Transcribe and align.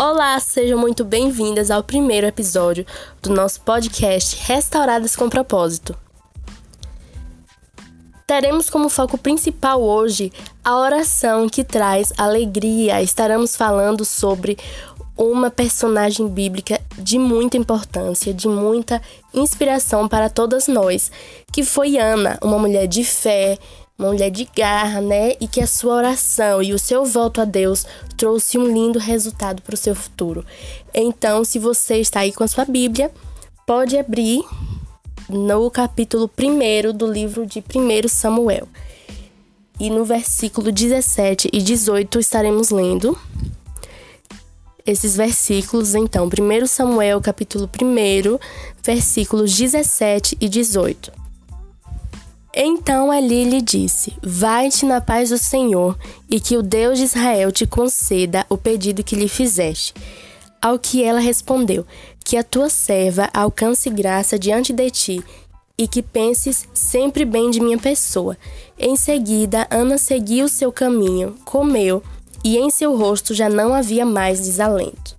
Olá, 0.00 0.38
sejam 0.38 0.78
muito 0.78 1.04
bem-vindas 1.04 1.72
ao 1.72 1.82
primeiro 1.82 2.24
episódio 2.24 2.86
do 3.20 3.30
nosso 3.30 3.60
podcast 3.62 4.36
Restauradas 4.46 5.16
com 5.16 5.28
Propósito. 5.28 5.92
Teremos 8.24 8.70
como 8.70 8.88
foco 8.88 9.18
principal 9.18 9.82
hoje 9.82 10.32
a 10.64 10.78
oração 10.78 11.48
que 11.48 11.64
traz 11.64 12.12
alegria. 12.16 13.02
Estaremos 13.02 13.56
falando 13.56 14.04
sobre 14.04 14.56
uma 15.16 15.50
personagem 15.50 16.28
bíblica 16.28 16.80
de 16.96 17.18
muita 17.18 17.56
importância, 17.56 18.32
de 18.32 18.46
muita 18.46 19.02
inspiração 19.34 20.06
para 20.06 20.30
todas 20.30 20.68
nós, 20.68 21.10
que 21.52 21.64
foi 21.64 21.98
Ana, 21.98 22.38
uma 22.40 22.56
mulher 22.56 22.86
de 22.86 23.02
fé, 23.02 23.58
uma 23.98 24.12
mulher 24.12 24.30
de 24.30 24.48
garra, 24.56 25.00
né? 25.00 25.32
E 25.40 25.48
que 25.48 25.60
a 25.60 25.66
sua 25.66 25.94
oração 25.96 26.62
e 26.62 26.72
o 26.72 26.78
seu 26.78 27.04
voto 27.04 27.40
a 27.40 27.44
Deus 27.44 27.84
trouxe 28.16 28.56
um 28.56 28.72
lindo 28.72 28.96
resultado 28.96 29.60
para 29.60 29.74
o 29.74 29.78
seu 29.78 29.92
futuro. 29.92 30.46
Então, 30.94 31.44
se 31.44 31.58
você 31.58 31.96
está 31.96 32.20
aí 32.20 32.32
com 32.32 32.44
a 32.44 32.48
sua 32.48 32.64
Bíblia, 32.64 33.10
pode 33.66 33.98
abrir 33.98 34.44
no 35.28 35.68
capítulo 35.68 36.30
1 36.38 36.96
do 36.96 37.10
livro 37.10 37.44
de 37.44 37.58
1 37.58 38.08
Samuel. 38.08 38.68
E 39.80 39.90
no 39.90 40.04
versículo 40.04 40.70
17 40.70 41.50
e 41.52 41.60
18 41.60 42.20
estaremos 42.20 42.70
lendo 42.70 43.18
esses 44.86 45.16
versículos, 45.16 45.96
então, 45.96 46.26
1 46.26 46.66
Samuel, 46.68 47.20
capítulo 47.20 47.68
1, 47.68 48.38
versículos 48.80 49.54
17 49.54 50.38
e 50.40 50.48
18. 50.48 51.27
Então 52.60 53.14
Eli 53.14 53.44
lhe 53.44 53.62
disse: 53.62 54.12
Vai-te 54.20 54.84
na 54.84 55.00
paz 55.00 55.30
do 55.30 55.38
Senhor, 55.38 55.96
e 56.28 56.40
que 56.40 56.56
o 56.56 56.62
Deus 56.62 56.98
de 56.98 57.04
Israel 57.04 57.52
te 57.52 57.64
conceda 57.64 58.44
o 58.48 58.58
pedido 58.58 59.04
que 59.04 59.14
lhe 59.14 59.28
fizeste. 59.28 59.94
Ao 60.60 60.76
que 60.76 61.04
ela 61.04 61.20
respondeu: 61.20 61.86
Que 62.24 62.36
a 62.36 62.42
tua 62.42 62.68
serva 62.68 63.30
alcance 63.32 63.88
graça 63.88 64.36
diante 64.36 64.72
de 64.72 64.90
ti, 64.90 65.24
e 65.78 65.86
que 65.86 66.02
penses 66.02 66.66
sempre 66.74 67.24
bem 67.24 67.48
de 67.48 67.60
minha 67.60 67.78
pessoa. 67.78 68.36
Em 68.76 68.96
seguida, 68.96 69.68
Ana 69.70 69.96
seguiu 69.96 70.48
seu 70.48 70.72
caminho, 70.72 71.36
comeu, 71.44 72.02
e 72.42 72.58
em 72.58 72.70
seu 72.70 72.96
rosto 72.96 73.34
já 73.34 73.48
não 73.48 73.72
havia 73.72 74.04
mais 74.04 74.40
desalento. 74.40 75.16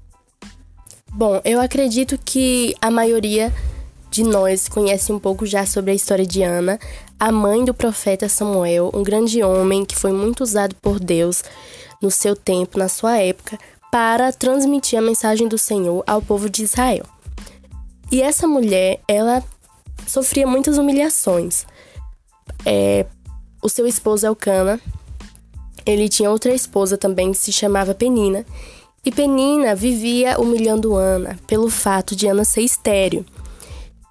Bom, 1.09 1.39
eu 1.45 1.61
acredito 1.61 2.19
que 2.23 2.75
a 2.81 2.91
maioria 2.91 3.53
de 4.19 4.23
nós 4.25 4.67
conhece 4.67 5.13
um 5.13 5.19
pouco 5.19 5.45
já 5.45 5.65
sobre 5.65 5.91
a 5.91 5.93
história 5.93 6.25
de 6.25 6.43
Ana, 6.43 6.77
a 7.17 7.31
mãe 7.31 7.63
do 7.63 7.73
profeta 7.73 8.27
Samuel, 8.27 8.91
um 8.93 9.01
grande 9.01 9.41
homem 9.41 9.85
que 9.85 9.95
foi 9.95 10.11
muito 10.11 10.41
usado 10.41 10.75
por 10.81 10.99
Deus 10.99 11.41
no 12.01 12.11
seu 12.11 12.35
tempo, 12.35 12.77
na 12.77 12.89
sua 12.89 13.17
época, 13.17 13.57
para 13.89 14.33
transmitir 14.33 14.99
a 14.99 15.01
mensagem 15.01 15.47
do 15.47 15.57
Senhor 15.57 16.03
ao 16.05 16.21
povo 16.21 16.49
de 16.49 16.63
Israel. 16.63 17.05
E 18.11 18.21
essa 18.21 18.45
mulher, 18.45 18.99
ela 19.07 19.41
sofria 20.05 20.45
muitas 20.45 20.77
humilhações. 20.77 21.65
É, 22.65 23.05
o 23.61 23.69
seu 23.69 23.87
esposo 23.87 24.27
Elcana, 24.27 24.81
ele 25.85 26.09
tinha 26.09 26.29
outra 26.29 26.53
esposa 26.53 26.97
também 26.97 27.31
que 27.31 27.37
se 27.37 27.53
chamava 27.53 27.95
Penina, 27.95 28.45
e 29.05 29.13
Penina 29.13 29.73
vivia 29.75 30.37
humilhando 30.37 30.95
Ana 30.95 31.39
pelo 31.47 31.69
fato 31.69 32.17
de 32.17 32.27
Ana 32.27 32.43
ser 32.43 32.63
estéril. 32.63 33.25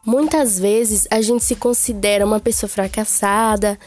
Muitas 0.05 0.59
vezes 0.59 1.07
a 1.11 1.21
gente 1.21 1.45
se 1.45 1.55
considera 1.57 2.25
uma 2.25 2.41
pessoa 2.41 2.69
fracassada 2.69 3.79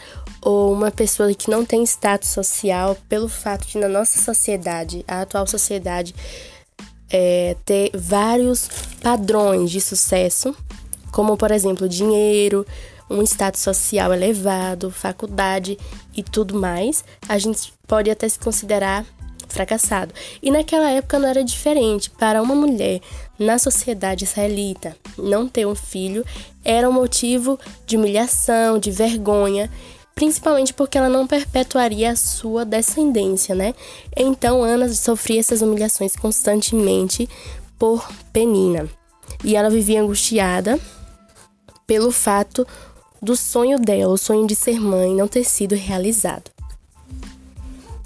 ou 0.41 0.73
uma 0.73 0.91
pessoa 0.91 1.33
que 1.33 1.49
não 1.49 1.63
tem 1.63 1.83
status 1.83 2.29
social 2.29 2.97
pelo 3.07 3.27
fato 3.27 3.67
de 3.67 3.77
na 3.77 3.87
nossa 3.87 4.19
sociedade, 4.21 5.05
a 5.07 5.21
atual 5.21 5.47
sociedade, 5.47 6.13
é, 7.09 7.55
ter 7.65 7.91
vários 7.93 8.67
padrões 9.01 9.69
de 9.69 9.79
sucesso, 9.81 10.55
como 11.11 11.37
por 11.37 11.51
exemplo 11.51 11.87
dinheiro, 11.87 12.65
um 13.09 13.21
status 13.23 13.61
social 13.61 14.13
elevado, 14.13 14.89
faculdade 14.89 15.77
e 16.15 16.23
tudo 16.23 16.55
mais, 16.55 17.03
a 17.27 17.37
gente 17.37 17.73
pode 17.85 18.09
até 18.09 18.27
se 18.27 18.39
considerar 18.39 19.05
fracassado. 19.51 20.13
E 20.41 20.49
naquela 20.49 20.89
época 20.89 21.19
não 21.19 21.27
era 21.27 21.43
diferente. 21.43 22.09
Para 22.09 22.41
uma 22.41 22.55
mulher 22.55 23.01
na 23.37 23.57
sociedade 23.57 24.23
israelita 24.23 24.95
não 25.17 25.47
ter 25.47 25.65
um 25.65 25.75
filho 25.75 26.25
era 26.63 26.89
um 26.89 26.93
motivo 26.93 27.59
de 27.85 27.97
humilhação, 27.97 28.77
de 28.77 28.91
vergonha, 28.91 29.69
principalmente 30.13 30.73
porque 30.73 30.97
ela 30.97 31.09
não 31.09 31.25
perpetuaria 31.25 32.11
a 32.11 32.15
sua 32.15 32.63
descendência, 32.63 33.55
né? 33.55 33.73
Então 34.15 34.63
Ana 34.63 34.87
sofria 34.93 35.39
essas 35.39 35.61
humilhações 35.61 36.15
constantemente 36.15 37.27
por 37.79 38.07
Penina. 38.31 38.87
E 39.43 39.55
ela 39.55 39.69
vivia 39.69 40.01
angustiada 40.01 40.79
pelo 41.87 42.11
fato 42.11 42.65
do 43.21 43.35
sonho 43.35 43.79
dela, 43.79 44.13
o 44.13 44.17
sonho 44.17 44.47
de 44.47 44.55
ser 44.55 44.79
mãe, 44.79 45.15
não 45.15 45.27
ter 45.27 45.43
sido 45.43 45.75
realizado. 45.75 46.51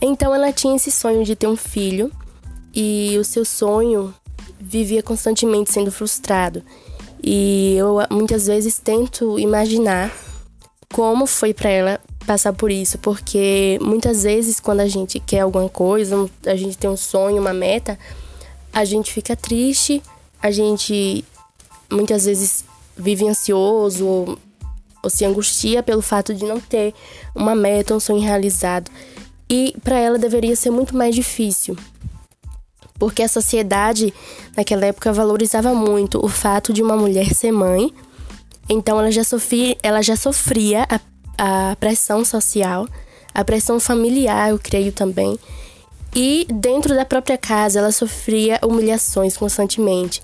Então 0.01 0.33
ela 0.33 0.51
tinha 0.51 0.75
esse 0.75 0.91
sonho 0.91 1.23
de 1.23 1.35
ter 1.35 1.47
um 1.47 1.55
filho 1.55 2.11
e 2.73 3.17
o 3.19 3.23
seu 3.23 3.45
sonho 3.45 4.13
vivia 4.59 5.01
constantemente 5.01 5.71
sendo 5.71 5.91
frustrado. 5.91 6.63
E 7.23 7.75
eu 7.77 7.97
muitas 8.11 8.47
vezes 8.47 8.77
tento 8.77 9.39
imaginar 9.39 10.11
como 10.93 11.25
foi 11.25 11.53
para 11.53 11.69
ela 11.69 12.01
passar 12.25 12.53
por 12.53 12.71
isso, 12.71 12.97
porque 12.97 13.79
muitas 13.81 14.23
vezes 14.23 14.59
quando 14.59 14.79
a 14.79 14.87
gente 14.87 15.19
quer 15.19 15.41
alguma 15.41 15.69
coisa, 15.69 16.29
a 16.45 16.55
gente 16.55 16.77
tem 16.77 16.89
um 16.89 16.97
sonho, 16.97 17.41
uma 17.41 17.53
meta, 17.53 17.97
a 18.73 18.83
gente 18.83 19.13
fica 19.13 19.35
triste, 19.35 20.01
a 20.41 20.51
gente 20.51 21.23
muitas 21.91 22.25
vezes 22.25 22.65
vive 22.97 23.27
ansioso 23.27 24.05
ou, 24.05 24.37
se 25.09 25.23
angustia 25.23 25.83
pelo 25.83 26.01
fato 26.01 26.33
de 26.33 26.43
não 26.45 26.59
ter 26.59 26.93
uma 27.35 27.53
meta, 27.53 27.95
um 27.95 27.99
sonho 27.99 28.21
realizado. 28.21 28.89
E 29.49 29.75
para 29.83 29.97
ela 29.97 30.17
deveria 30.17 30.55
ser 30.55 30.71
muito 30.71 30.95
mais 30.95 31.13
difícil. 31.13 31.77
Porque 32.97 33.21
a 33.21 33.27
sociedade 33.27 34.13
naquela 34.55 34.85
época 34.85 35.13
valorizava 35.13 35.73
muito 35.73 36.23
o 36.23 36.27
fato 36.27 36.71
de 36.73 36.81
uma 36.81 36.95
mulher 36.95 37.33
ser 37.33 37.51
mãe. 37.51 37.93
Então 38.69 38.99
ela 38.99 39.11
já 39.11 39.23
sofria, 39.23 39.77
ela 39.83 40.01
já 40.01 40.15
sofria 40.15 40.87
a, 40.89 41.71
a 41.71 41.75
pressão 41.75 42.25
social, 42.25 42.87
a 43.33 43.43
pressão 43.43 43.79
familiar, 43.79 44.49
eu 44.49 44.59
creio 44.59 44.91
também. 44.91 45.37
E 46.15 46.47
dentro 46.49 46.95
da 46.95 47.03
própria 47.03 47.37
casa 47.37 47.79
ela 47.79 47.91
sofria 47.91 48.59
humilhações 48.63 49.35
constantemente. 49.35 50.21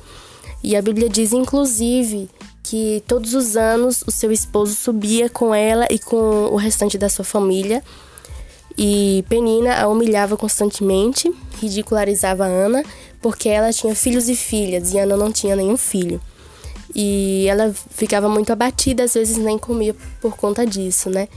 E 0.64 0.76
a 0.76 0.81
Bíblia 0.81 1.10
diz, 1.10 1.34
inclusive, 1.34 2.30
que 2.64 3.04
todos 3.08 3.34
os 3.34 3.58
anos 3.58 4.04
o 4.08 4.12
seu 4.12 4.31
esposo 4.31 4.76
subia 4.76 5.30
com 5.30 5.54
ela 5.54 5.88
e 5.90 6.00
com 6.00 6.46
o 6.46 6.56
restante 6.56 6.98
da 6.98 7.10
sua 7.10 7.26
família 7.26 7.84
e 8.84 9.24
Penina 9.30 9.75
a 9.75 9.88
humilhava 9.88 10.36
constantemente, 10.36 11.31
ridicularizava 11.62 12.46
Ana, 12.46 12.84
porque 13.22 13.47
ela 13.47 13.72
tinha 13.72 13.94
filhos 13.94 14.28
e 14.28 14.36
filhas 14.36 14.92
e 14.92 14.97
Ana 14.97 15.16
não 15.16 15.31
tinha 15.31 15.56
nenhum 15.56 15.78
filho. 15.78 16.19
E 16.96 17.46
ela 17.47 17.72
ficava 17.92 18.28
muito 18.28 18.52
abatida, 18.52 19.03
às 19.03 19.14
vezes 19.14 19.38
nem 19.38 19.56
comia 19.56 19.96
por 20.19 20.36
conta 20.36 20.66
disso, 20.66 21.12
né? 21.12 21.28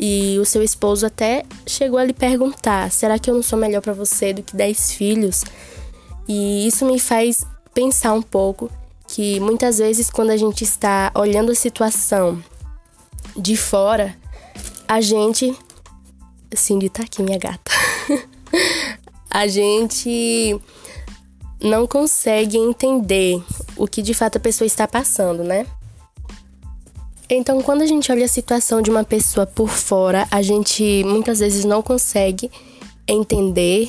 E 0.00 0.38
o 0.40 0.46
seu 0.46 0.62
esposo 0.62 1.04
até 1.04 1.44
chegou 1.66 1.98
a 1.98 2.04
lhe 2.04 2.14
perguntar: 2.14 2.90
será 2.90 3.18
que 3.18 3.28
eu 3.30 3.34
não 3.34 3.42
sou 3.42 3.58
melhor 3.58 3.82
para 3.82 3.92
você 3.92 4.32
do 4.32 4.42
que 4.42 4.56
dez 4.56 4.92
filhos? 4.92 5.44
E 6.26 6.66
isso 6.66 6.86
me 6.86 6.98
faz 6.98 7.44
pensar 7.74 8.14
um 8.14 8.22
pouco 8.22 8.70
que 9.06 9.38
muitas 9.40 9.76
vezes, 9.76 10.08
quando 10.08 10.30
a 10.30 10.38
gente 10.38 10.64
está 10.64 11.12
olhando 11.14 11.52
a 11.52 11.54
situação 11.54 12.42
de 13.36 13.58
fora, 13.58 14.16
a 14.88 15.02
gente 15.02 15.54
Cindy 16.56 16.88
tá 16.88 17.02
aqui, 17.02 17.22
minha 17.22 17.38
gata. 17.38 17.70
a 19.30 19.46
gente 19.46 20.58
não 21.60 21.86
consegue 21.86 22.56
entender 22.56 23.42
o 23.76 23.86
que 23.86 24.02
de 24.02 24.14
fato 24.14 24.36
a 24.36 24.40
pessoa 24.40 24.66
está 24.66 24.86
passando, 24.86 25.42
né? 25.42 25.66
Então, 27.28 27.62
quando 27.62 27.82
a 27.82 27.86
gente 27.86 28.12
olha 28.12 28.26
a 28.26 28.28
situação 28.28 28.82
de 28.82 28.90
uma 28.90 29.02
pessoa 29.02 29.46
por 29.46 29.70
fora, 29.70 30.28
a 30.30 30.42
gente 30.42 31.02
muitas 31.04 31.38
vezes 31.38 31.64
não 31.64 31.82
consegue 31.82 32.50
entender 33.08 33.88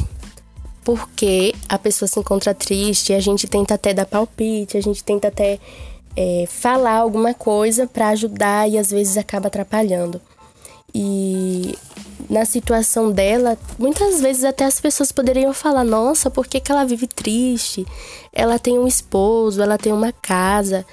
por 0.85 1.09
que 1.09 1.53
a 1.67 1.77
pessoa 1.77 2.07
se 2.07 2.19
encontra 2.19 2.53
triste. 2.53 3.13
A 3.13 3.19
gente 3.19 3.45
tenta 3.47 3.73
até 3.73 3.93
dar 3.93 4.05
palpite, 4.05 4.77
a 4.77 4.81
gente 4.81 5.03
tenta 5.03 5.27
até 5.27 5.59
é, 6.15 6.45
falar 6.47 6.97
alguma 6.97 7.33
coisa 7.33 7.85
para 7.87 8.09
ajudar 8.09 8.69
e 8.69 8.77
às 8.77 8.91
vezes 8.91 9.17
acaba 9.17 9.47
atrapalhando. 9.47 10.21
E 10.93 11.44
na 12.35 12.43
situação 12.43 13.13
dela, 13.13 13.57
muitas 13.79 14.19
vezes 14.19 14.43
até 14.43 14.65
as 14.65 14.81
pessoas 14.81 15.09
poderiam 15.09 15.53
falar: 15.53 15.85
nossa, 15.85 16.29
por 16.29 16.45
que, 16.45 16.59
que 16.59 16.69
ela 16.69 16.83
vive 16.83 17.07
triste? 17.07 17.85
Ela 18.33 18.59
tem 18.59 18.77
um 18.77 18.85
esposo, 18.85 19.61
ela 19.61 19.77
tem 19.77 19.93
uma 19.93 20.11
casa, 20.11 20.85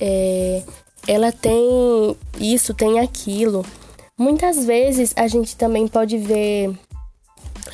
é, 0.00 0.62
ela 1.06 1.30
tem 1.30 2.16
isso, 2.40 2.74
tem 2.74 2.98
aquilo. 2.98 3.64
Muitas 4.18 4.64
vezes 4.64 5.12
a 5.14 5.28
gente 5.28 5.54
também 5.56 5.86
pode 5.86 6.18
ver 6.18 6.76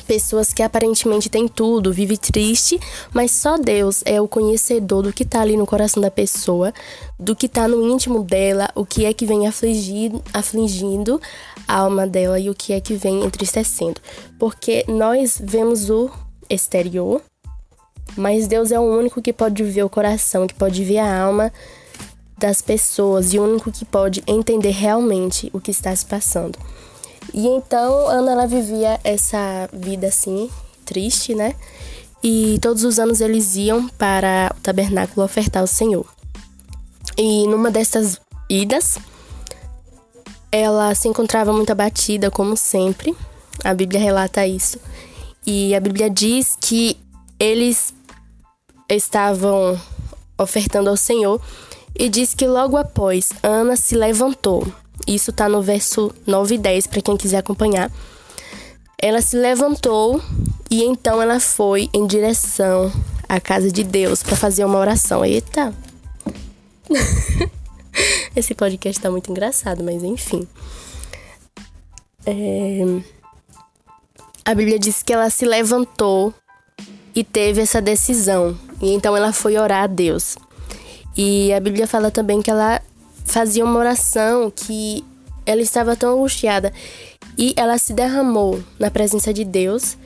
Pessoas 0.07 0.53
que 0.53 0.61
aparentemente 0.61 1.29
têm 1.29 1.47
tudo, 1.47 1.91
vive 1.91 2.17
triste, 2.17 2.79
mas 3.11 3.31
só 3.31 3.57
Deus 3.57 4.03
é 4.05 4.21
o 4.21 4.27
conhecedor 4.27 5.03
do 5.03 5.13
que 5.13 5.23
está 5.23 5.41
ali 5.41 5.57
no 5.57 5.65
coração 5.65 6.01
da 6.01 6.11
pessoa, 6.11 6.73
do 7.19 7.35
que 7.35 7.47
está 7.47 7.67
no 7.67 7.81
íntimo 7.81 8.23
dela, 8.23 8.69
o 8.75 8.85
que 8.85 9.05
é 9.05 9.13
que 9.13 9.25
vem 9.25 9.47
afligindo, 9.47 10.23
afligindo 10.33 11.19
a 11.67 11.79
alma 11.79 12.05
dela 12.05 12.39
e 12.39 12.49
o 12.49 12.53
que 12.53 12.73
é 12.73 12.79
que 12.79 12.93
vem 12.93 13.23
entristecendo. 13.23 13.99
Porque 14.37 14.85
nós 14.87 15.41
vemos 15.43 15.89
o 15.89 16.09
exterior, 16.49 17.21
mas 18.15 18.47
Deus 18.47 18.71
é 18.71 18.79
o 18.79 18.83
único 18.83 19.21
que 19.21 19.33
pode 19.33 19.63
ver 19.63 19.83
o 19.83 19.89
coração, 19.89 20.45
que 20.45 20.53
pode 20.53 20.83
ver 20.83 20.99
a 20.99 21.19
alma 21.21 21.51
das 22.37 22.61
pessoas 22.61 23.33
e 23.33 23.39
o 23.39 23.43
único 23.43 23.71
que 23.71 23.85
pode 23.85 24.23
entender 24.27 24.71
realmente 24.71 25.49
o 25.53 25.59
que 25.59 25.71
está 25.71 25.95
se 25.95 26.05
passando. 26.05 26.57
E 27.37 27.47
então 27.47 28.07
Ana 28.07 28.31
ela 28.31 28.47
vivia 28.47 28.97
essa 29.03 29.69
vida 29.73 30.07
assim, 30.07 30.49
triste, 30.85 31.35
né? 31.35 31.53
E 32.23 32.57
todos 32.61 32.85
os 32.85 32.97
anos 32.97 33.19
eles 33.19 33.57
iam 33.57 33.89
para 33.89 34.55
o 34.57 34.61
tabernáculo 34.61 35.25
ofertar 35.25 35.61
ao 35.61 35.67
Senhor. 35.67 36.05
E 37.17 37.45
numa 37.47 37.69
dessas 37.69 38.21
idas, 38.49 38.97
ela 40.49 40.95
se 40.95 41.09
encontrava 41.09 41.51
muito 41.51 41.71
abatida, 41.71 42.31
como 42.31 42.55
sempre. 42.55 43.13
A 43.65 43.73
Bíblia 43.73 43.99
relata 43.99 44.47
isso. 44.47 44.79
E 45.45 45.75
a 45.75 45.79
Bíblia 45.81 46.09
diz 46.09 46.57
que 46.61 46.97
eles 47.37 47.93
estavam 48.87 49.77
ofertando 50.37 50.89
ao 50.89 50.95
Senhor 50.95 51.41
e 51.93 52.07
diz 52.07 52.33
que 52.33 52.47
logo 52.47 52.77
após 52.77 53.31
Ana 53.43 53.75
se 53.75 53.93
levantou 53.93 54.65
isso 55.07 55.31
tá 55.31 55.47
no 55.47 55.61
verso 55.61 56.13
9 56.25 56.55
e 56.55 56.57
10 56.57 56.87
para 56.87 57.01
quem 57.01 57.17
quiser 57.17 57.37
acompanhar. 57.37 57.91
Ela 58.97 59.21
se 59.21 59.37
levantou 59.37 60.21
e 60.69 60.83
então 60.83 61.21
ela 61.21 61.39
foi 61.39 61.89
em 61.93 62.07
direção 62.07 62.91
à 63.27 63.39
casa 63.39 63.71
de 63.71 63.83
Deus 63.83 64.23
para 64.23 64.35
fazer 64.35 64.65
uma 64.65 64.79
oração. 64.79 65.23
Eita! 65.23 65.73
Esse 68.35 68.53
podcast 68.53 69.01
tá 69.01 69.09
muito 69.09 69.31
engraçado, 69.31 69.83
mas 69.83 70.03
enfim. 70.03 70.47
É... 72.25 72.83
A 74.43 74.53
Bíblia 74.53 74.77
diz 74.77 75.01
que 75.01 75.13
ela 75.13 75.29
se 75.29 75.45
levantou 75.45 76.33
e 77.15 77.23
teve 77.23 77.61
essa 77.61 77.81
decisão. 77.81 78.57
E 78.81 78.93
então 78.93 79.15
ela 79.15 79.31
foi 79.31 79.57
orar 79.57 79.83
a 79.83 79.87
Deus. 79.87 80.35
E 81.15 81.53
a 81.53 81.59
Bíblia 81.59 81.87
fala 81.87 82.11
também 82.11 82.41
que 82.41 82.51
ela 82.51 82.81
fazia 83.25 83.65
uma 83.65 83.77
oração 83.77 84.49
que 84.49 85.03
ela 85.45 85.61
estava 85.61 85.95
tão 85.95 86.13
angustiada. 86.13 86.71
E 87.37 87.53
ela 87.57 87.77
se 87.77 87.91
derramou 87.93 88.63
na 88.79 88.89
presença 88.89 89.33
de 89.33 89.43
Deus 89.43 89.97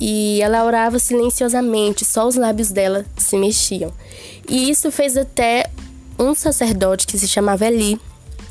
e 0.00 0.40
ela 0.42 0.64
orava 0.64 0.98
silenciosamente, 0.98 2.04
só 2.04 2.28
os 2.28 2.36
lábios 2.36 2.70
dela 2.70 3.04
se 3.16 3.36
mexiam. 3.36 3.92
E 4.48 4.70
isso 4.70 4.92
fez 4.92 5.16
até 5.16 5.70
um 6.18 6.34
sacerdote 6.34 7.06
que 7.06 7.18
se 7.18 7.26
chamava 7.26 7.66
Eli, 7.66 8.00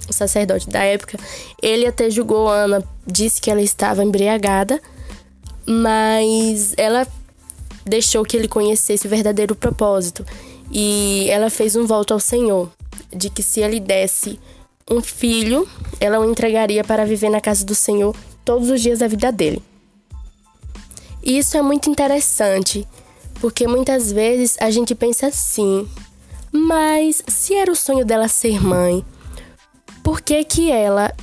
o 0.09 0.13
sacerdote 0.13 0.69
da 0.69 0.83
época, 0.83 1.17
ele 1.61 1.85
até 1.85 2.09
julgou 2.09 2.49
Ana, 2.49 2.83
disse 3.05 3.41
que 3.41 3.51
ela 3.51 3.61
estava 3.61 4.03
embriagada, 4.03 4.81
mas 5.65 6.73
ela 6.77 7.05
deixou 7.85 8.23
que 8.23 8.35
ele 8.35 8.47
conhecesse 8.47 9.05
o 9.05 9.09
verdadeiro 9.09 9.55
propósito. 9.55 10.25
E 10.71 11.27
ela 11.29 11.49
fez 11.49 11.75
um 11.75 11.85
voto 11.85 12.13
ao 12.13 12.19
Senhor 12.19 12.69
de 13.15 13.29
que 13.29 13.43
se 13.43 13.61
ele 13.61 13.79
desse 13.79 14.39
um 14.89 15.01
filho, 15.01 15.67
ela 15.99 16.19
o 16.19 16.29
entregaria 16.29 16.83
para 16.83 17.05
viver 17.05 17.29
na 17.29 17.41
casa 17.41 17.65
do 17.65 17.75
Senhor 17.75 18.15
todos 18.45 18.69
os 18.69 18.81
dias 18.81 18.99
da 18.99 19.07
vida 19.07 19.31
dele. 19.31 19.61
E 21.21 21.37
isso 21.37 21.57
é 21.57 21.61
muito 21.61 21.89
interessante, 21.89 22.87
porque 23.41 23.67
muitas 23.67 24.11
vezes 24.11 24.55
a 24.61 24.71
gente 24.71 24.95
pensa 24.95 25.27
assim: 25.27 25.87
mas 26.51 27.21
se 27.27 27.53
era 27.53 27.71
o 27.71 27.75
sonho 27.75 28.05
dela 28.05 28.27
ser 28.27 28.63
mãe, 28.63 29.05
por 30.03 30.21
que 30.21 30.43
que 30.45 30.71
ela 30.71 31.13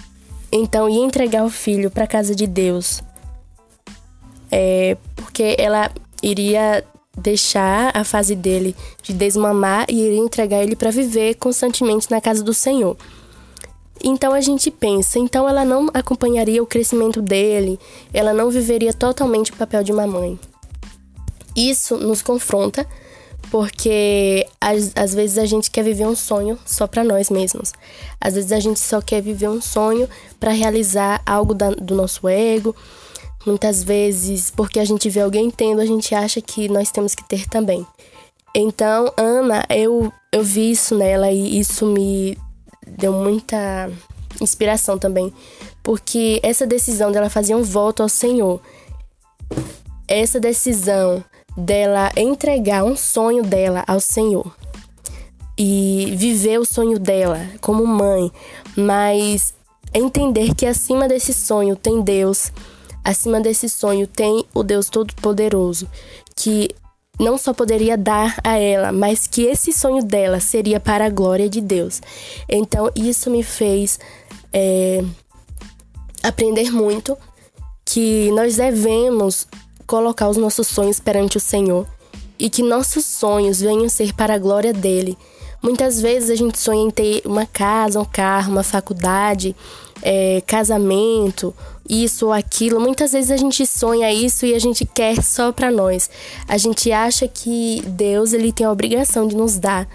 então 0.53 0.89
ia 0.89 1.03
entregar 1.03 1.45
o 1.45 1.51
filho 1.51 1.91
para 1.91 2.05
a 2.05 2.09
casa 2.09 2.35
de 2.35 2.47
Deus? 2.47 3.03
É 4.51 4.97
porque 5.17 5.57
ela 5.59 5.91
iria 6.23 6.85
deixar 7.17 7.97
a 7.97 8.05
fase 8.05 8.35
dele 8.35 8.75
de 9.03 9.13
desmamar 9.13 9.87
e 9.89 10.01
iria 10.01 10.19
entregar 10.19 10.63
ele 10.63 10.77
para 10.77 10.91
viver 10.91 11.35
constantemente 11.35 12.11
na 12.11 12.21
casa 12.21 12.43
do 12.43 12.53
Senhor. 12.53 12.97
Então 14.03 14.35
a 14.35 14.41
gente 14.41 14.71
pensa, 14.71 15.19
então 15.19 15.49
ela 15.49 15.65
não 15.65 15.89
acompanharia 15.95 16.63
o 16.63 16.67
crescimento 16.67 17.23
dele, 17.23 17.79
ela 18.13 18.35
não 18.35 18.51
viveria 18.51 18.93
totalmente 18.93 19.53
o 19.53 19.57
papel 19.57 19.83
de 19.83 19.93
uma 19.93 20.07
mãe. 20.07 20.39
Isso 21.57 21.97
nos 21.97 22.21
confronta, 22.21 22.87
porque 23.51 24.47
às, 24.61 24.93
às 24.97 25.15
vezes 25.15 25.39
a 25.39 25.47
gente 25.47 25.71
quer 25.71 25.85
viver 25.85 26.07
um 26.07 26.17
sonho 26.17 26.59
só 26.67 26.87
para 26.87 27.05
nós 27.05 27.31
mesmos. 27.31 27.73
Às 28.21 28.35
vezes 28.35 28.51
a 28.51 28.59
gente 28.59 28.81
só 28.81 29.01
quer 29.01 29.23
viver 29.23 29.49
um 29.49 29.63
sonho 29.63 30.09
para 30.41 30.51
realizar 30.51 31.23
algo 31.25 31.55
da, 31.55 31.71
do 31.71 31.95
nosso 31.95 32.29
ego, 32.29 32.75
Muitas 33.47 33.83
vezes, 33.83 34.51
porque 34.51 34.81
a 34.81 34.85
gente 34.85 35.11
vê 35.11 35.21
alguém 35.21 35.51
tendo, 35.51 35.81
a 35.81 35.87
gente 35.87 36.15
acha 36.15 36.41
que 36.41 36.69
nós 36.69 36.91
temos 36.91 37.15
que 37.15 37.27
ter 37.29 37.47
também. 37.49 37.87
Então, 38.55 39.13
Ana, 39.17 39.65
eu, 39.69 40.13
eu 40.33 40.43
vi 40.43 40.71
isso 40.71 40.97
nela 40.97 41.31
e 41.31 41.59
isso 41.59 41.85
me 41.85 42.39
deu 42.87 43.13
muita 43.13 43.91
inspiração 44.41 44.99
também. 44.99 45.33
Porque 45.83 46.41
essa 46.43 46.67
decisão 46.67 47.13
dela 47.13 47.29
fazer 47.29 47.55
um 47.55 47.63
voto 47.63 48.03
ao 48.03 48.09
Senhor, 48.09 48.61
essa 50.09 50.41
decisão 50.41 51.23
dela 51.57 52.11
entregar 52.17 52.85
um 52.85 52.97
sonho 52.97 53.43
dela 53.43 53.85
ao 53.87 54.01
Senhor 54.01 54.55
e 55.59 56.15
viver 56.17 56.59
o 56.59 56.65
sonho 56.65 56.99
dela 56.99 57.47
como 57.61 57.87
mãe, 57.87 58.31
mas 58.77 59.55
entender 59.93 60.55
que 60.55 60.67
acima 60.67 61.07
desse 61.07 61.33
sonho 61.33 61.77
tem 61.77 62.03
Deus 62.03 62.51
Acima 63.05 63.41
desse 63.41 63.69
sonho 63.69 64.07
tem 64.07 64.45
o 64.55 64.63
Deus 64.63 64.89
Todo-Poderoso, 64.89 65.87
que 66.35 66.71
não 67.21 67.39
só 67.39 67.53
poderia 67.53 67.97
dar 67.97 68.37
a 68.43 68.59
ela, 68.59 68.91
mas 68.91 69.27
que 69.27 69.43
esse 69.43 69.73
sonho 69.73 70.03
dela 70.03 70.41
seria 70.41 70.81
para 70.81 71.07
a 71.07 71.11
glória 71.11 71.49
de 71.49 71.61
Deus. 71.61 72.01
Então, 72.49 72.91
isso 72.97 73.31
me 73.31 73.43
fez 73.43 74.01
é, 74.53 75.05
aprender 76.23 76.73
muito 76.73 77.17
que 77.85 78.31
nós 78.33 78.57
devemos 78.57 79.47
colocar 79.87 80.29
os 80.29 80.37
nossos 80.37 80.67
sonhos 80.67 80.99
perante 80.99 81.37
o 81.37 81.41
Senhor 81.41 81.87
e 82.39 82.49
que 82.49 82.63
nossos 82.63 83.05
sonhos 83.05 83.61
venham 83.61 83.89
ser 83.89 84.13
para 84.15 84.35
a 84.35 84.39
glória 84.39 84.73
dele. 84.73 85.17
Muitas 85.63 86.01
vezes 86.01 86.31
a 86.31 86.35
gente 86.35 86.59
sonha 86.59 86.83
em 86.83 86.91
ter 86.91 87.23
uma 87.25 87.47
casa, 87.47 88.01
um 88.01 88.05
carro, 88.05 88.53
uma 88.53 88.63
faculdade, 88.63 89.55
é, 90.03 90.43
casamento, 90.47 91.55
isso 91.89 92.27
ou 92.27 92.33
aquilo. 92.33 92.81
Muitas 92.81 93.13
vezes 93.13 93.31
a 93.31 93.37
gente 93.37 93.67
sonha 93.67 94.13
isso 94.13 94.47
e 94.47 94.55
a 94.55 94.59
gente 94.59 94.85
quer 94.85 95.23
só 95.23 95.53
para 95.53 95.71
nós. 95.71 96.09
A 96.49 96.57
gente 96.57 96.91
acha 96.93 97.29
que 97.29 97.83
Deus 97.87 98.33
ele 98.33 98.53
tem 98.53 98.67
a 98.67 98.73
obrigação 98.73 99.27
de 99.27 99.37
nos 99.37 99.59
dar. 99.59 99.89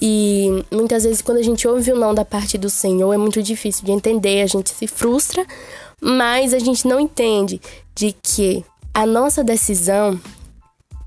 E 0.00 0.64
muitas 0.70 1.04
vezes 1.04 1.22
quando 1.22 1.38
a 1.38 1.42
gente 1.42 1.66
ouve 1.66 1.92
o 1.92 1.96
não 1.96 2.14
da 2.14 2.24
parte 2.24 2.58
do 2.58 2.68
Senhor 2.68 3.12
é 3.12 3.16
muito 3.16 3.42
difícil 3.42 3.84
de 3.84 3.92
entender, 3.92 4.42
a 4.42 4.46
gente 4.46 4.70
se 4.70 4.86
frustra, 4.86 5.46
mas 6.00 6.52
a 6.52 6.58
gente 6.58 6.86
não 6.86 7.00
entende 7.00 7.60
de 7.94 8.14
que 8.22 8.64
a 8.92 9.06
nossa 9.06 9.42
decisão 9.42 10.20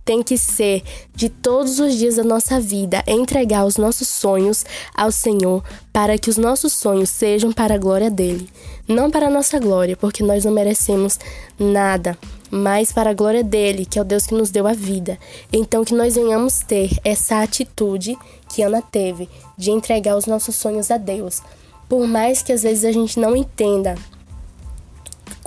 tem 0.09 0.23
que 0.23 0.39
ser 0.39 0.81
de 1.13 1.29
todos 1.29 1.79
os 1.79 1.93
dias 1.93 2.15
da 2.15 2.23
nossa 2.23 2.59
vida 2.59 3.03
entregar 3.05 3.63
os 3.63 3.77
nossos 3.77 4.07
sonhos 4.07 4.65
ao 4.95 5.11
Senhor 5.11 5.63
para 5.93 6.17
que 6.17 6.31
os 6.31 6.35
nossos 6.35 6.73
sonhos 6.73 7.11
sejam 7.11 7.51
para 7.51 7.75
a 7.75 7.77
glória 7.77 8.09
dele, 8.09 8.49
não 8.87 9.11
para 9.11 9.27
a 9.27 9.29
nossa 9.29 9.59
glória, 9.59 9.95
porque 9.95 10.23
nós 10.23 10.45
não 10.45 10.51
merecemos 10.51 11.19
nada, 11.59 12.17
mas 12.49 12.91
para 12.91 13.11
a 13.11 13.13
glória 13.13 13.43
dele, 13.43 13.85
que 13.85 13.99
é 13.99 14.01
o 14.01 14.05
Deus 14.05 14.25
que 14.25 14.33
nos 14.33 14.49
deu 14.49 14.65
a 14.65 14.73
vida. 14.73 15.15
Então 15.53 15.85
que 15.85 15.93
nós 15.93 16.15
venhamos 16.15 16.61
ter 16.61 16.89
essa 17.03 17.43
atitude 17.43 18.17
que 18.51 18.63
Ana 18.63 18.81
teve 18.81 19.29
de 19.55 19.69
entregar 19.69 20.17
os 20.17 20.25
nossos 20.25 20.55
sonhos 20.55 20.89
a 20.89 20.97
Deus. 20.97 21.39
Por 21.87 22.07
mais 22.07 22.41
que 22.41 22.51
às 22.51 22.63
vezes 22.63 22.83
a 22.83 22.91
gente 22.91 23.19
não 23.19 23.35
entenda 23.35 23.93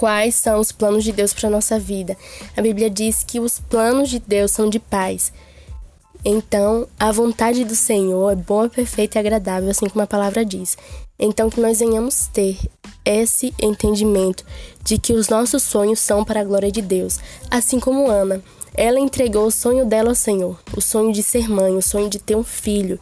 quais 0.02 0.34
são 0.34 0.58
os 0.58 0.72
planos 0.72 1.04
de 1.04 1.12
Deus 1.12 1.32
para 1.32 1.48
nossa 1.48 1.78
vida. 1.78 2.16
A 2.56 2.60
Bíblia 2.60 2.90
diz 2.90 3.22
que 3.22 3.38
os 3.38 3.60
planos 3.60 4.10
de 4.10 4.18
Deus 4.18 4.50
são 4.50 4.68
de 4.68 4.80
paz. 4.80 5.32
Então, 6.24 6.88
a 6.98 7.12
vontade 7.12 7.64
do 7.64 7.76
Senhor 7.76 8.32
é 8.32 8.34
boa, 8.34 8.68
perfeita 8.68 9.16
e 9.16 9.20
agradável, 9.20 9.70
assim 9.70 9.88
como 9.88 10.02
a 10.02 10.06
palavra 10.08 10.44
diz. 10.44 10.76
Então, 11.16 11.48
que 11.48 11.60
nós 11.60 11.78
venhamos 11.78 12.26
ter 12.26 12.58
esse 13.04 13.54
entendimento 13.62 14.44
de 14.82 14.98
que 14.98 15.12
os 15.12 15.28
nossos 15.28 15.62
sonhos 15.62 16.00
são 16.00 16.24
para 16.24 16.40
a 16.40 16.44
glória 16.44 16.72
de 16.72 16.82
Deus, 16.82 17.20
assim 17.48 17.78
como 17.78 18.10
Ana. 18.10 18.42
Ela 18.74 18.98
entregou 18.98 19.46
o 19.46 19.52
sonho 19.52 19.84
dela 19.84 20.08
ao 20.08 20.16
Senhor, 20.16 20.58
o 20.76 20.80
sonho 20.80 21.12
de 21.12 21.22
ser 21.22 21.48
mãe, 21.48 21.76
o 21.76 21.82
sonho 21.82 22.10
de 22.10 22.18
ter 22.18 22.34
um 22.34 22.42
filho. 22.42 22.98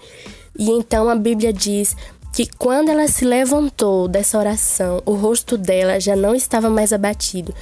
E 0.59 0.69
então 0.71 1.09
a 1.09 1.15
Bíblia 1.15 1.51
diz 1.51 1.97
que 2.33 2.47
quando 2.59 2.91
ela 2.91 3.09
se 3.09 3.25
levantou 3.25 4.07
dessa 4.07 4.39
oração, 4.39 5.03
o 5.05 5.15
rosto 5.15 5.59
dela 5.59 5.99
já 5.99 6.15
não 6.15 6.35
estava 6.35 6.71
mais 6.71 6.93
abatido, 6.93 7.55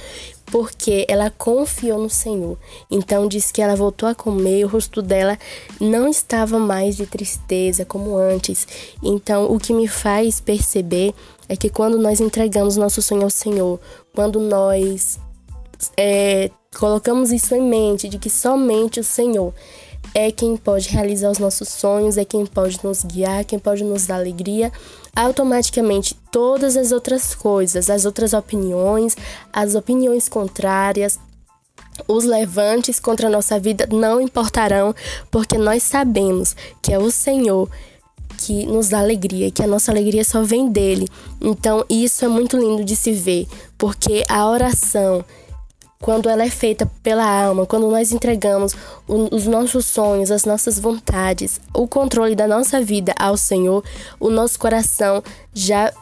porque 0.45 1.05
ela 1.07 1.31
confiou 1.31 1.97
no 1.99 2.09
Senhor. 2.09 2.57
Então 2.89 3.27
diz 3.27 3.51
que 3.51 3.61
ela 3.61 3.75
voltou 3.75 4.07
a 4.07 4.15
comer, 4.15 4.63
o 4.63 4.67
rosto 4.67 5.01
dela 5.01 5.37
não 5.79 6.07
estava 6.07 6.59
mais 6.59 6.95
de 6.95 7.05
tristeza 7.05 7.83
como 7.83 8.17
antes. 8.17 8.67
Então 9.01 9.51
o 9.51 9.59
que 9.59 9.73
me 9.73 9.87
faz 9.87 10.39
perceber 10.39 11.13
é 11.47 11.55
que 11.55 11.69
quando 11.69 11.97
nós 11.97 12.19
entregamos 12.19 12.77
nosso 12.77 13.01
sonho 13.01 13.23
ao 13.23 13.29
Senhor, 13.29 13.79
quando 14.13 14.39
nós 14.39 15.19
é, 15.97 16.51
colocamos 16.77 17.31
isso 17.31 17.55
em 17.55 17.61
mente 17.61 18.07
de 18.07 18.19
que 18.19 18.29
somente 18.29 18.99
o 18.99 19.03
Senhor 19.03 19.53
é 20.13 20.31
quem 20.31 20.57
pode 20.57 20.89
realizar 20.89 21.29
os 21.29 21.39
nossos 21.39 21.69
sonhos, 21.69 22.17
é 22.17 22.25
quem 22.25 22.45
pode 22.45 22.79
nos 22.83 23.03
guiar, 23.03 23.45
quem 23.45 23.59
pode 23.59 23.83
nos 23.83 24.07
dar 24.07 24.15
alegria. 24.15 24.71
Automaticamente, 25.15 26.15
todas 26.31 26.75
as 26.75 26.91
outras 26.91 27.35
coisas, 27.35 27.89
as 27.89 28.05
outras 28.05 28.33
opiniões, 28.33 29.15
as 29.51 29.75
opiniões 29.75 30.27
contrárias, 30.27 31.19
os 32.07 32.23
levantes 32.23 32.99
contra 32.99 33.27
a 33.27 33.29
nossa 33.29 33.59
vida 33.59 33.87
não 33.91 34.21
importarão, 34.21 34.95
porque 35.29 35.57
nós 35.57 35.83
sabemos 35.83 36.55
que 36.81 36.93
é 36.93 36.99
o 36.99 37.11
Senhor 37.11 37.69
que 38.37 38.65
nos 38.65 38.87
dá 38.87 38.99
alegria, 38.99 39.51
que 39.51 39.61
a 39.61 39.67
nossa 39.67 39.91
alegria 39.91 40.23
só 40.23 40.43
vem 40.43 40.69
dele. 40.69 41.07
Então, 41.41 41.85
isso 41.89 42.23
é 42.23 42.27
muito 42.27 42.57
lindo 42.57 42.85
de 42.85 42.95
se 42.95 43.11
ver, 43.11 43.47
porque 43.77 44.23
a 44.29 44.47
oração 44.49 45.25
quando 46.01 46.29
ela 46.29 46.43
é 46.43 46.49
feita 46.49 46.89
pela 47.03 47.25
alma, 47.25 47.65
quando 47.65 47.89
nós 47.89 48.11
entregamos 48.11 48.73
os 49.07 49.45
nossos 49.45 49.85
sonhos, 49.85 50.31
as 50.31 50.45
nossas 50.45 50.79
vontades, 50.79 51.59
o 51.73 51.87
controle 51.87 52.35
da 52.35 52.47
nossa 52.47 52.81
vida 52.81 53.13
ao 53.19 53.35
Senhor, 53.35 53.83
o 54.19 54.29
nosso 54.29 54.57
coração 54.57 55.21
já 55.53 55.93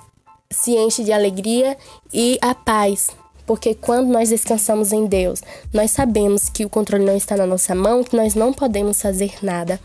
se 0.51 0.72
enche 0.72 1.04
de 1.04 1.12
alegria 1.12 1.75
e 2.13 2.38
a 2.42 2.54
paz. 2.54 3.10
Porque 3.46 3.74
quando 3.74 4.10
nós 4.10 4.30
descansamos 4.30 4.92
em 4.92 5.08
Deus, 5.08 5.42
nós 5.74 5.92
sabemos 5.92 6.50
que 6.50 6.66
o 6.66 6.70
controle 6.70 7.06
não 7.06 7.16
está 7.16 7.36
na 7.36 7.48
nossa 7.48 7.74
mão, 7.74 8.04
que 8.04 8.16
nós 8.16 8.36
não 8.36 8.54
podemos 8.54 9.01
fazer 9.01 9.34
nada 9.42 9.80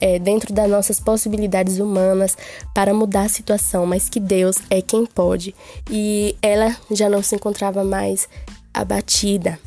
é, 0.00 0.18
dentro 0.18 0.52
das 0.52 0.68
nossas 0.68 1.00
possibilidades 1.00 1.78
humanas 1.78 2.36
para 2.74 2.92
mudar 2.92 3.22
a 3.22 3.28
situação, 3.28 3.86
mas 3.86 4.08
que 4.08 4.20
Deus 4.20 4.56
é 4.68 4.82
quem 4.82 5.06
pode. 5.06 5.54
E 5.88 6.36
ela 6.42 6.76
já 6.90 7.08
não 7.08 7.22
se 7.22 7.36
encontrava 7.36 7.84
mais 7.84 8.28
abatida. 8.74 9.58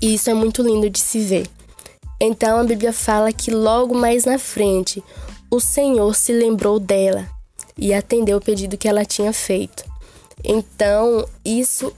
E 0.00 0.14
isso 0.14 0.28
é 0.28 0.34
muito 0.34 0.62
lindo 0.62 0.90
de 0.90 1.00
se 1.00 1.20
ver. 1.20 1.48
Então 2.20 2.60
a 2.60 2.64
Bíblia 2.64 2.92
fala 2.92 3.32
que 3.32 3.50
logo 3.50 3.94
mais 3.94 4.24
na 4.24 4.38
frente 4.38 5.02
o 5.50 5.58
Senhor 5.58 6.14
se 6.14 6.32
lembrou 6.32 6.78
dela 6.78 7.28
e 7.76 7.92
atendeu 7.92 8.38
o 8.38 8.40
pedido 8.40 8.76
que 8.76 8.86
ela 8.86 9.04
tinha 9.04 9.32
feito. 9.32 9.84
Então 10.44 11.26
isso 11.44 11.92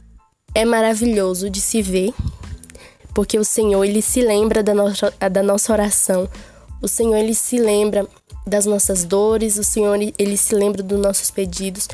é 0.54 0.64
maravilhoso 0.64 1.50
de 1.50 1.60
se 1.60 1.82
ver, 1.82 2.14
porque 3.12 3.38
o 3.38 3.44
Senhor 3.44 3.84
ele 3.84 4.00
se 4.00 4.22
lembra 4.22 4.62
da 4.62 4.72
nossa, 4.72 5.12
da 5.30 5.42
nossa 5.42 5.72
oração, 5.72 6.28
o 6.80 6.88
Senhor 6.88 7.16
ele 7.16 7.34
se 7.34 7.58
lembra 7.58 8.06
das 8.46 8.66
nossas 8.66 9.04
dores, 9.04 9.56
o 9.56 9.64
Senhor 9.64 9.98
ele 10.18 10.36
se 10.36 10.54
lembra 10.54 10.82
dos 10.82 11.00
nossos 11.00 11.30
pedidos 11.30 11.88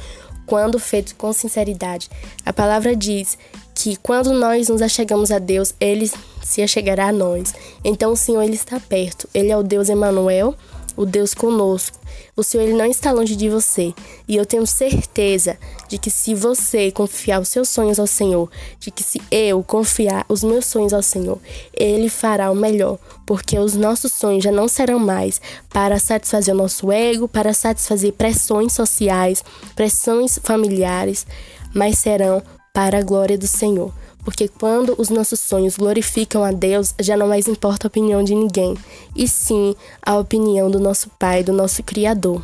quando 0.47 0.79
feito 0.79 1.15
com 1.15 1.33
sinceridade. 1.33 2.11
A 2.45 2.53
palavra 2.53 2.97
diz 2.97 3.39
que 3.83 3.97
quando 3.97 4.35
nós 4.35 4.69
nos 4.69 4.83
achegamos 4.83 5.31
a 5.31 5.39
Deus, 5.39 5.75
ele 5.81 6.11
se 6.43 6.61
achegará 6.61 7.09
a 7.09 7.13
nós. 7.13 7.55
Então 7.83 8.13
o 8.13 8.17
Senhor 8.17 8.43
ele 8.43 8.55
está 8.55 8.79
perto. 8.79 9.27
Ele 9.33 9.51
é 9.51 9.57
o 9.57 9.63
Deus 9.63 9.89
Emanuel, 9.89 10.55
o 10.95 11.07
Deus 11.07 11.33
conosco. 11.33 11.99
O 12.37 12.43
Senhor 12.43 12.65
ele 12.65 12.77
não 12.77 12.85
está 12.85 13.11
longe 13.11 13.35
de 13.35 13.49
você. 13.49 13.95
E 14.29 14.37
eu 14.37 14.45
tenho 14.45 14.67
certeza 14.67 15.57
de 15.89 15.97
que 15.97 16.11
se 16.11 16.35
você 16.35 16.91
confiar 16.91 17.41
os 17.41 17.49
seus 17.49 17.71
sonhos 17.71 17.99
ao 17.99 18.07
Senhor, 18.07 18.51
de 18.79 18.91
que 18.91 19.03
se 19.03 19.19
eu 19.31 19.63
confiar 19.63 20.27
os 20.29 20.45
meus 20.45 20.67
sonhos 20.67 20.93
ao 20.93 21.03
Senhor, 21.03 21.39
ele 21.73 22.11
fará 22.11 22.51
o 22.51 22.55
melhor, 22.55 22.99
porque 23.25 23.59
os 23.59 23.75
nossos 23.75 24.13
sonhos 24.13 24.45
já 24.45 24.53
não 24.53 24.69
serão 24.69 24.99
mais 24.99 25.41
para 25.71 25.99
satisfazer 25.99 26.55
o 26.55 26.59
nosso 26.59 26.93
ego, 26.93 27.27
para 27.27 27.55
satisfazer 27.55 28.13
pressões 28.13 28.75
sociais, 28.75 29.43
pressões 29.75 30.39
familiares, 30.43 31.27
mas 31.73 31.99
serão 31.99 32.43
para 32.73 32.99
a 32.99 33.03
glória 33.03 33.37
do 33.37 33.47
Senhor. 33.47 33.93
Porque 34.25 34.49
quando 34.49 34.95
os 34.99 35.09
nossos 35.09 35.41
sonhos 35.41 35.77
glorificam 35.77 36.45
a 36.45 36.53
Deus, 36.53 36.95
já 37.01 37.17
não 37.17 37.29
mais 37.29 37.49
importa 37.49 37.87
a 37.87 37.89
opinião 37.89 38.23
de 38.23 38.35
ninguém, 38.35 38.77
e 39.17 39.27
sim 39.27 39.75
a 40.03 40.19
opinião 40.19 40.71
do 40.71 40.79
nosso 40.79 41.09
Pai, 41.19 41.43
do 41.43 41.53
nosso 41.53 41.83
Criador. 41.83 42.43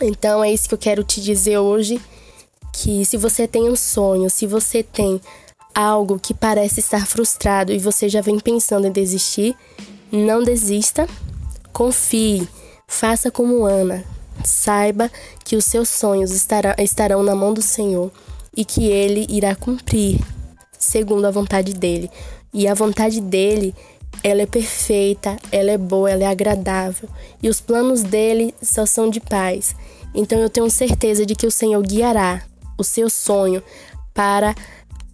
Então 0.00 0.42
é 0.42 0.50
isso 0.52 0.68
que 0.68 0.74
eu 0.74 0.78
quero 0.78 1.04
te 1.04 1.20
dizer 1.20 1.58
hoje, 1.58 2.00
que 2.72 3.04
se 3.04 3.16
você 3.16 3.46
tem 3.46 3.68
um 3.68 3.76
sonho, 3.76 4.30
se 4.30 4.46
você 4.46 4.82
tem 4.82 5.20
algo 5.74 6.18
que 6.18 6.32
parece 6.32 6.80
estar 6.80 7.06
frustrado 7.06 7.72
e 7.72 7.78
você 7.78 8.08
já 8.08 8.20
vem 8.20 8.38
pensando 8.38 8.86
em 8.86 8.92
desistir, 8.92 9.54
não 10.10 10.42
desista, 10.42 11.06
confie, 11.72 12.48
faça 12.86 13.30
como 13.30 13.64
Ana, 13.64 14.04
saiba 14.42 15.10
que 15.44 15.56
os 15.56 15.64
seus 15.64 15.88
sonhos 15.88 16.30
estarão 16.32 17.22
na 17.22 17.34
mão 17.34 17.52
do 17.52 17.62
Senhor 17.62 18.10
e 18.58 18.64
que 18.64 18.88
ele 18.88 19.24
irá 19.30 19.54
cumprir 19.54 20.18
segundo 20.76 21.24
a 21.26 21.30
vontade 21.30 21.72
dele. 21.72 22.10
E 22.52 22.66
a 22.66 22.74
vontade 22.74 23.20
dele, 23.20 23.72
ela 24.20 24.42
é 24.42 24.46
perfeita, 24.46 25.36
ela 25.52 25.70
é 25.70 25.78
boa, 25.78 26.10
ela 26.10 26.24
é 26.24 26.26
agradável, 26.26 27.08
e 27.40 27.48
os 27.48 27.60
planos 27.60 28.02
dele 28.02 28.52
só 28.60 28.84
são 28.84 29.08
de 29.08 29.20
paz. 29.20 29.76
Então 30.12 30.40
eu 30.40 30.50
tenho 30.50 30.68
certeza 30.68 31.24
de 31.24 31.36
que 31.36 31.46
o 31.46 31.52
Senhor 31.52 31.80
guiará 31.86 32.42
o 32.76 32.82
seu 32.82 33.08
sonho 33.08 33.62
para 34.12 34.56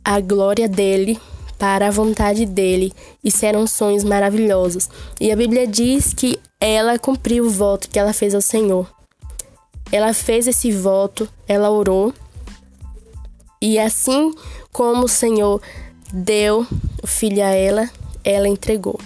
a 0.03 0.21
glória 0.21 0.67
dele, 0.67 1.21
para 1.59 1.89
a 1.89 1.91
vontade 1.91 2.47
dele, 2.47 2.95
e 3.23 3.31
serão 3.31 3.67
sonhos 3.67 4.05
maravilhosos. 4.05 4.89
E 5.21 5.31
a 5.31 5.37
Bíblia 5.37 5.67
diz 5.67 6.15
que 6.15 6.39
ela 6.59 6.99
cumpriu 6.99 7.45
o 7.45 7.51
voto 7.51 7.91
que 7.91 7.99
ela 7.99 8.15
fez 8.15 8.35
ao 8.35 8.41
Senhor. 8.41 8.91
Ela 9.93 10.15
fez 10.15 10.47
esse 10.47 10.73
voto, 10.73 11.29
ela 11.47 11.69
orou, 11.69 12.15
e 13.65 13.79
assim 13.79 14.31
como 14.71 15.07
o 15.07 15.09
Senhor 15.09 15.59
deu 16.13 16.67
o 17.03 17.07
filho 17.07 17.43
a 17.43 17.49
ela, 17.49 17.89
ela 18.23 18.47
entregou. 18.47 19.01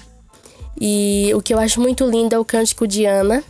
E 0.80 1.30
o 1.32 1.40
que 1.40 1.54
eu 1.54 1.60
acho 1.60 1.80
muito 1.80 2.04
lindo 2.04 2.34
é 2.34 2.38
o 2.40 2.44
cântico 2.44 2.84
de 2.84 3.04
Ana. 3.04 3.44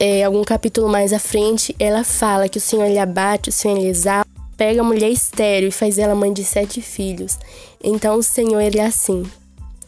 É, 0.00 0.24
algum 0.24 0.42
capítulo 0.42 0.88
mais 0.88 1.12
à 1.12 1.20
frente, 1.20 1.72
ela 1.78 2.02
fala 2.02 2.48
que 2.48 2.58
o 2.58 2.60
Senhor 2.60 2.88
lhe 2.88 2.98
abate, 2.98 3.48
o 3.48 3.52
Senhor 3.52 3.78
lhe 3.78 3.86
exalta, 3.86 4.28
pega 4.56 4.80
a 4.80 4.84
mulher 4.84 5.08
estéreo 5.08 5.68
e 5.68 5.72
faz 5.72 5.98
ela 5.98 6.16
mãe 6.16 6.32
de 6.32 6.42
sete 6.42 6.82
filhos. 6.82 7.38
Então 7.80 8.18
o 8.18 8.24
Senhor, 8.24 8.60
ele 8.60 8.80
é 8.80 8.86
assim. 8.86 9.22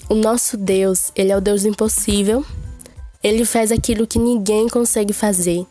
O 0.08 0.14
nosso 0.14 0.56
Deus, 0.56 1.10
ele 1.16 1.32
é 1.32 1.36
o 1.36 1.40
Deus 1.40 1.64
impossível. 1.64 2.46
Ele 3.20 3.44
faz 3.44 3.72
aquilo 3.72 4.06
que 4.06 4.20
ninguém 4.20 4.68
consegue 4.68 5.12
fazer. 5.12 5.66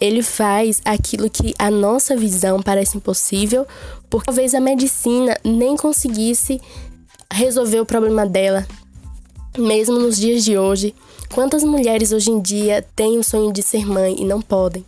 Ele 0.00 0.22
faz 0.22 0.80
aquilo 0.84 1.30
que 1.30 1.54
a 1.58 1.70
nossa 1.70 2.16
visão 2.16 2.62
parece 2.62 2.96
impossível, 2.96 3.66
porque 4.10 4.26
talvez 4.26 4.54
a 4.54 4.60
medicina 4.60 5.36
nem 5.44 5.76
conseguisse 5.76 6.60
resolver 7.32 7.80
o 7.80 7.86
problema 7.86 8.26
dela. 8.26 8.66
Mesmo 9.56 9.98
nos 9.98 10.16
dias 10.16 10.44
de 10.44 10.58
hoje, 10.58 10.94
quantas 11.32 11.62
mulheres 11.62 12.12
hoje 12.12 12.30
em 12.30 12.40
dia 12.40 12.84
têm 12.96 13.18
o 13.18 13.24
sonho 13.24 13.52
de 13.52 13.62
ser 13.62 13.86
mãe 13.86 14.16
e 14.18 14.24
não 14.24 14.42
podem? 14.42 14.84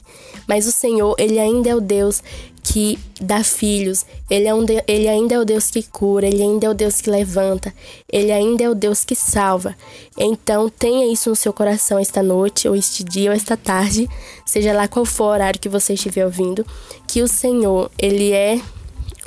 Mas 0.47 0.67
o 0.67 0.73
Senhor, 0.73 1.15
ele 1.19 1.39
ainda 1.39 1.69
é 1.69 1.75
o 1.75 1.81
Deus 1.81 2.23
que 2.67 2.99
dá 3.21 3.45
filhos, 3.45 4.05
ele, 4.29 4.49
é 4.49 4.53
um 4.53 4.67
ele 4.89 5.07
ainda 5.07 5.37
é 5.37 5.39
o 5.39 5.45
Deus 5.45 5.71
que 5.71 5.85
cura, 5.85 6.27
ele 6.27 6.43
ainda 6.43 6.67
é 6.67 6.69
o 6.69 6.75
Deus 6.75 7.01
que 7.01 7.09
levanta, 7.09 7.73
ele 8.13 8.33
ainda 8.33 8.65
é 8.65 8.69
o 8.69 8.75
Deus 8.75 9.05
que 9.05 9.15
salva. 9.15 9.77
Então 10.19 10.69
tenha 10.69 11.11
isso 11.11 11.31
no 11.31 11.37
seu 11.37 11.53
coração 11.53 11.97
esta 11.97 12.25
noite, 12.25 12.69
ou 12.69 12.75
este 12.75 13.05
dia, 13.05 13.31
ou 13.31 13.37
esta 13.37 13.57
tarde, 13.57 14.09
seja 14.45 14.73
lá 14.73 14.89
qual 14.89 15.05
for 15.07 15.27
o 15.27 15.29
horário 15.29 15.61
que 15.61 15.69
você 15.69 15.95
estiver 15.95 16.25
ouvindo, 16.25 16.67
que 17.07 17.23
o 17.23 17.29
Senhor, 17.29 17.89
ele 17.97 18.33
é 18.33 18.61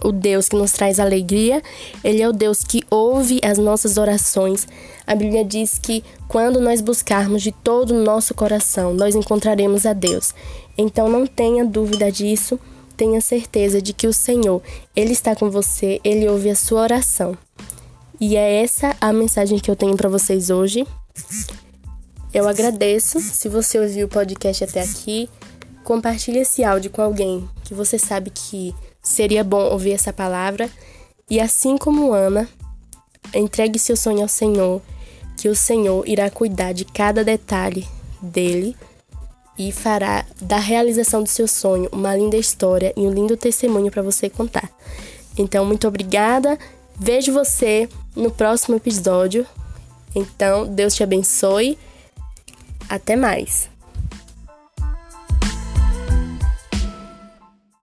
o 0.04 0.12
Deus 0.12 0.50
que 0.50 0.56
nos 0.56 0.72
traz 0.72 0.98
alegria, 0.98 1.62
Ele 2.02 2.22
é 2.22 2.30
o 2.30 2.32
Deus 2.32 2.64
que 2.64 2.82
ouve 2.90 3.42
as 3.44 3.58
nossas 3.58 3.98
orações. 3.98 4.66
A 5.06 5.14
Bíblia 5.14 5.44
diz 5.44 5.78
que 5.78 6.06
quando 6.26 6.62
nós 6.62 6.80
buscarmos 6.80 7.42
de 7.42 7.52
todo 7.52 7.92
o 7.92 8.02
nosso 8.02 8.34
coração, 8.34 8.94
nós 8.94 9.14
encontraremos 9.14 9.86
a 9.86 9.92
Deus. 9.92 10.34
Então 10.78 11.10
não 11.10 11.28
tenha 11.28 11.66
dúvida 11.66 12.10
disso 12.10 12.58
tenha 13.00 13.22
certeza 13.22 13.82
de 13.82 13.94
que 13.94 14.08
o 14.08 14.12
Senhor, 14.12 14.62
ele 14.94 15.14
está 15.14 15.34
com 15.34 15.50
você, 15.50 16.02
ele 16.04 16.28
ouve 16.28 16.50
a 16.50 16.56
sua 16.56 16.82
oração. 16.82 17.38
E 18.20 18.36
é 18.36 18.62
essa 18.62 18.94
a 19.00 19.14
mensagem 19.14 19.58
que 19.58 19.72
eu 19.72 19.76
tenho 19.76 19.96
para 19.96 20.10
vocês 20.10 20.50
hoje. 20.50 20.86
Eu 22.34 22.46
agradeço 22.46 23.22
se 23.22 23.48
você 23.48 23.80
ouviu 23.80 24.06
o 24.06 24.10
podcast 24.10 24.66
até 24.66 24.82
aqui. 24.82 25.30
Compartilhe 25.82 26.40
esse 26.40 26.62
áudio 26.62 26.92
com 26.92 27.02
alguém 27.02 27.48
que 27.64 27.74
você 27.74 27.98
sabe 27.98 28.32
que 28.32 28.76
seria 29.02 29.46
bom 29.46 29.72
ouvir 29.72 29.94
essa 29.94 30.12
palavra. 30.12 30.70
E 31.30 31.40
assim 31.40 31.78
como 31.78 32.12
Ana, 32.12 32.50
entregue 33.34 33.80
seu 33.80 33.96
sonho 33.96 34.24
ao 34.24 34.28
Senhor, 34.28 34.82
que 35.38 35.48
o 35.48 35.56
Senhor 35.56 36.06
irá 36.06 36.30
cuidar 36.30 36.74
de 36.74 36.84
cada 36.84 37.24
detalhe 37.24 37.88
dele 38.22 38.76
e 39.60 39.74
fará 39.74 40.26
da 40.42 40.58
realização 40.58 41.22
do 41.22 41.28
seu 41.28 41.46
sonho 41.46 41.90
uma 41.92 42.16
linda 42.16 42.38
história 42.38 42.94
e 42.96 43.02
um 43.02 43.12
lindo 43.12 43.36
testemunho 43.36 43.92
para 43.92 44.02
você 44.02 44.30
contar. 44.30 44.72
Então, 45.38 45.66
muito 45.66 45.86
obrigada. 45.86 46.58
Vejo 46.98 47.34
você 47.34 47.90
no 48.16 48.32
próximo 48.32 48.78
episódio. 48.78 49.46
Então, 50.16 50.66
Deus 50.66 50.96
te 50.96 51.04
abençoe. 51.04 51.78
Até 52.88 53.18
mais. 53.18 53.70